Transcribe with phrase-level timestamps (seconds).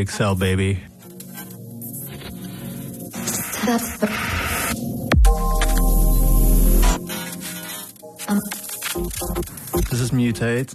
[0.00, 0.80] Excel, baby.
[3.66, 4.06] That's the.
[9.90, 10.74] This is Mutate.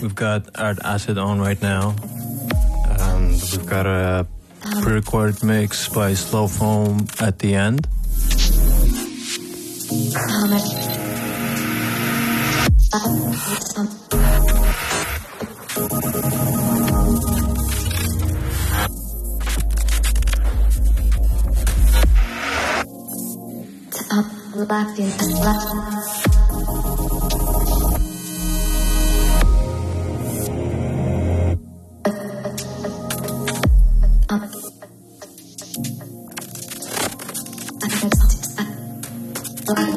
[0.00, 1.94] We've got Art Acid on right now.
[2.98, 4.26] And we've got a
[4.82, 7.86] pre recorded mix by Slow Foam at the end.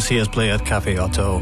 [0.00, 1.40] see us play at Cafe Oto.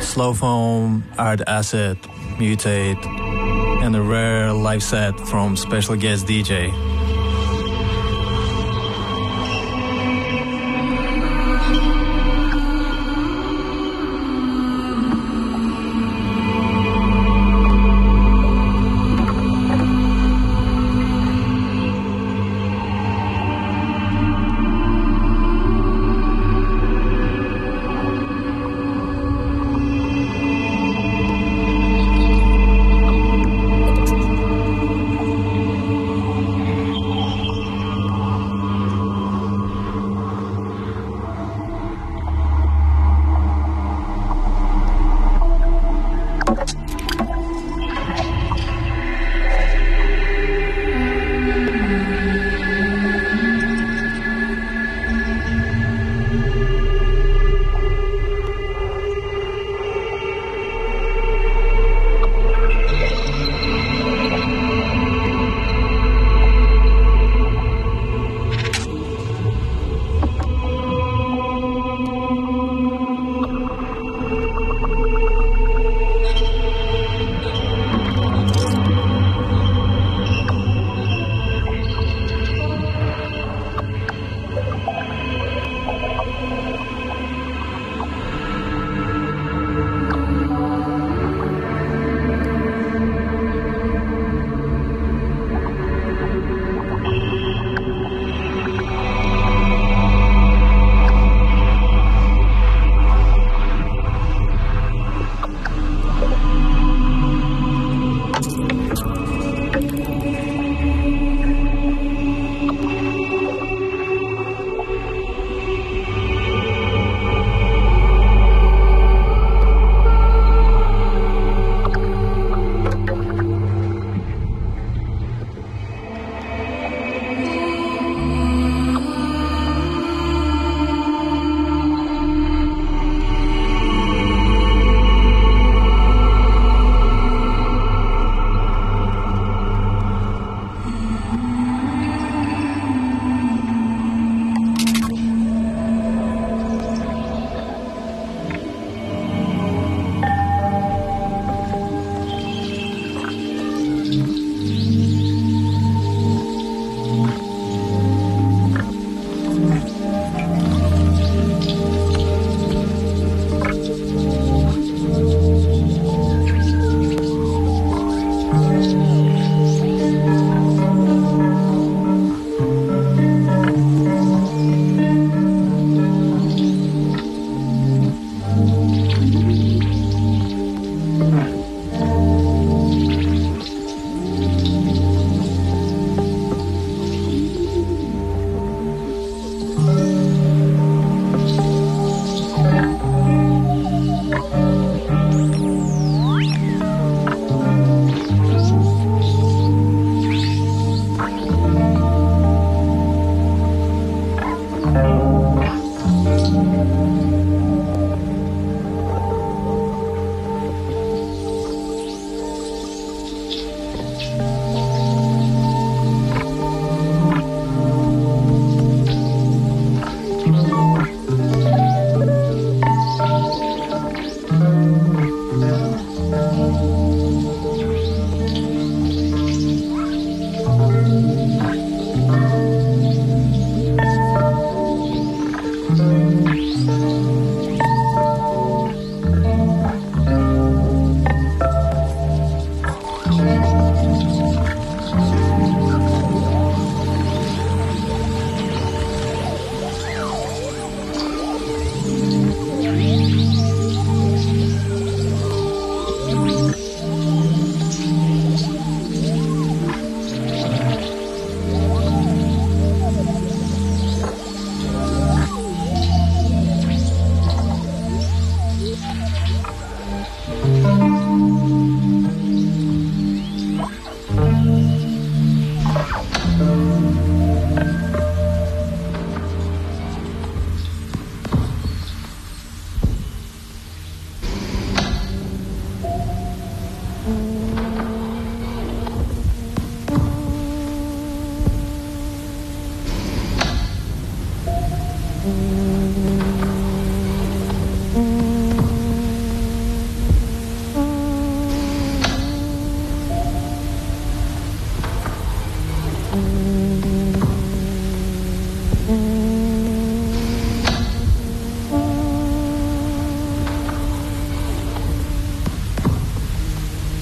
[0.00, 1.98] Slow Foam, Art Acid,
[2.38, 3.04] Mutate,
[3.82, 6.95] and a rare live set from special guest DJ.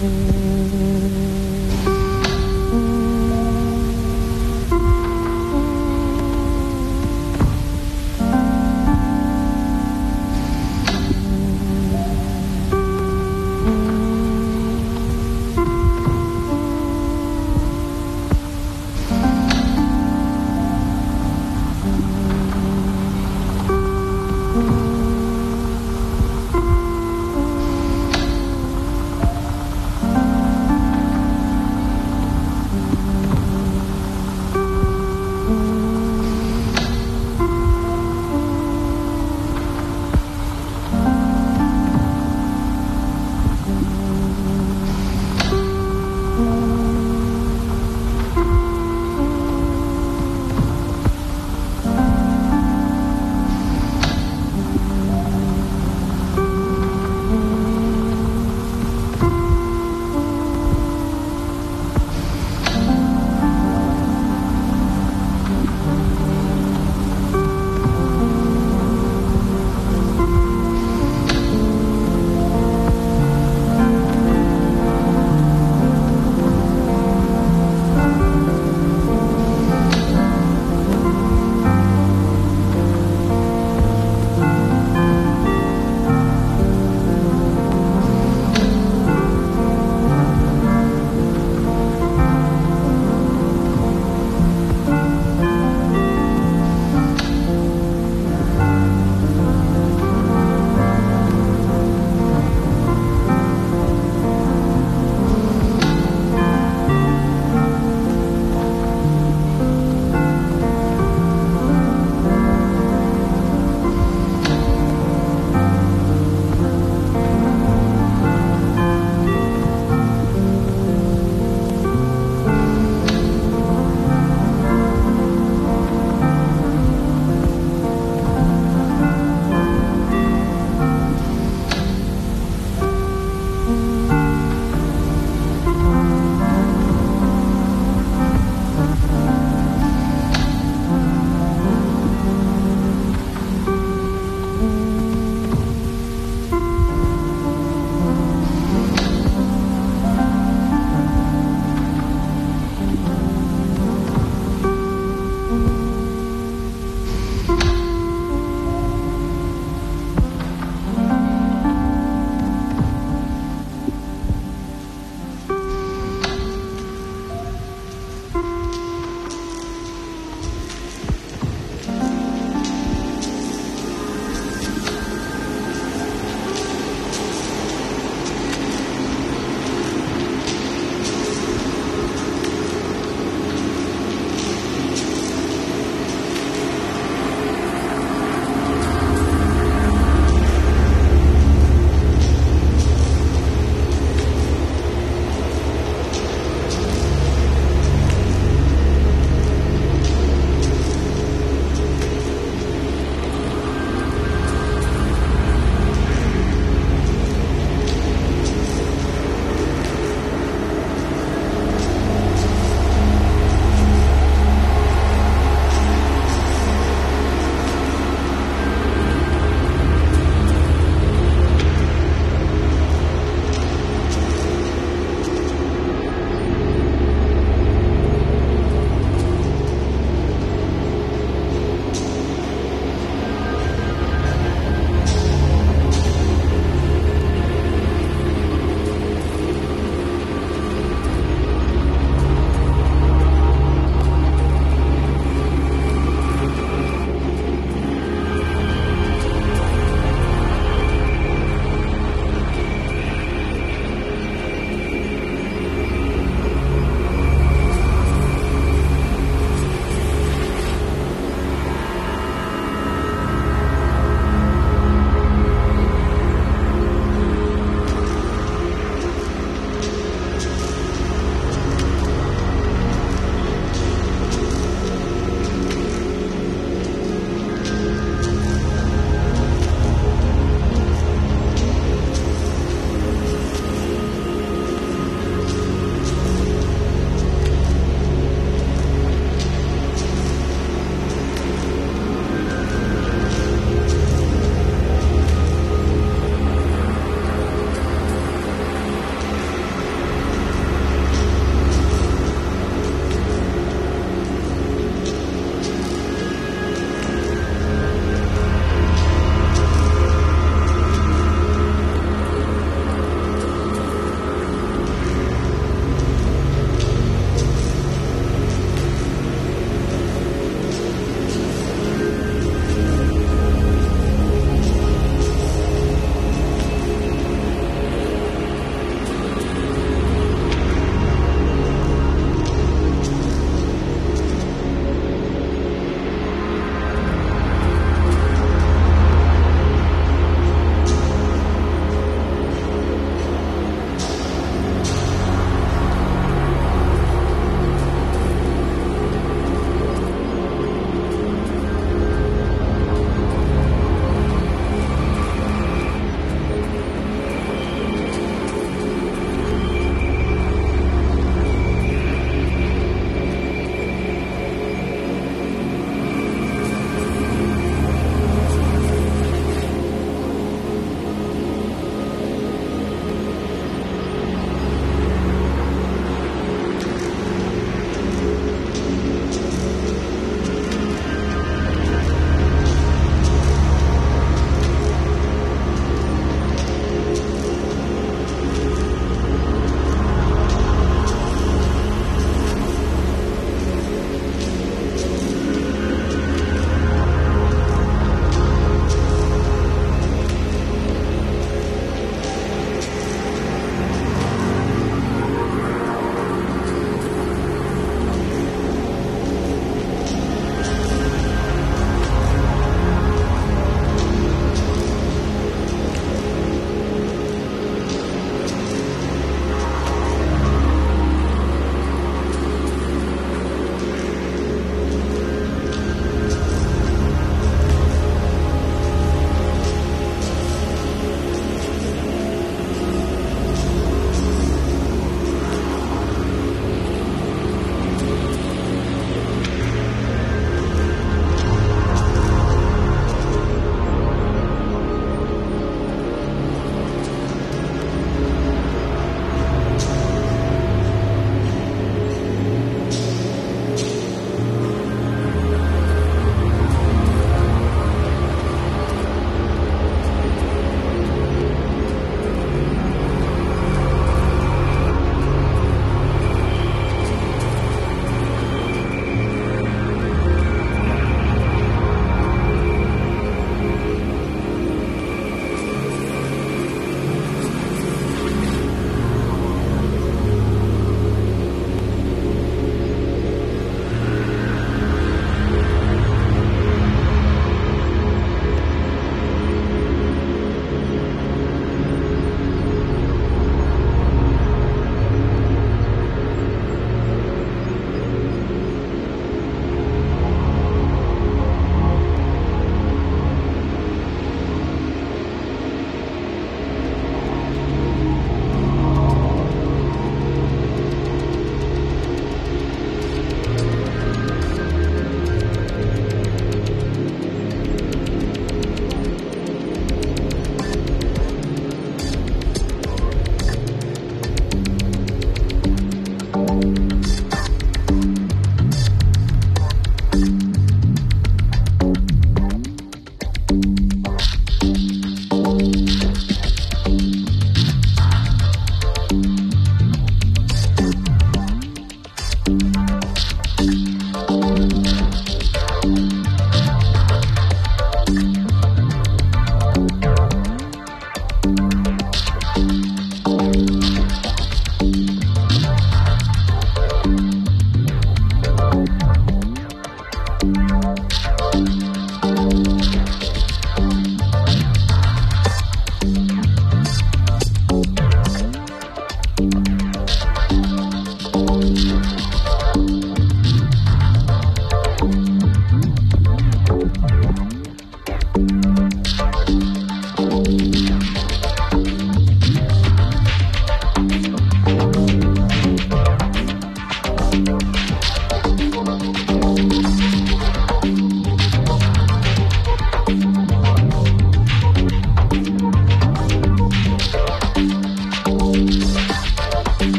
[0.00, 0.39] Mm-hmm.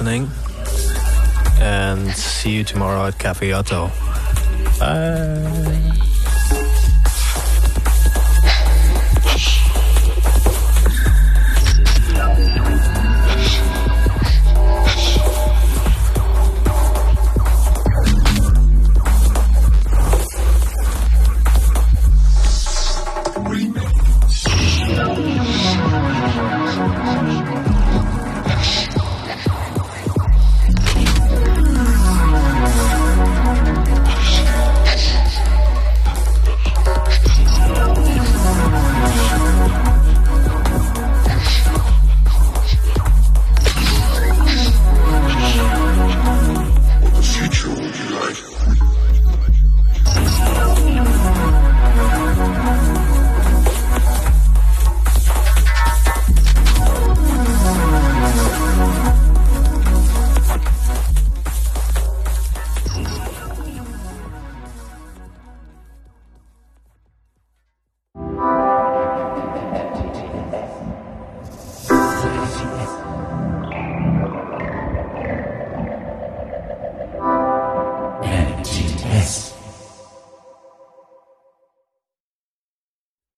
[0.00, 0.30] Listening.
[1.60, 3.90] And see you tomorrow at Cafe Oto.
[4.78, 6.09] Bye.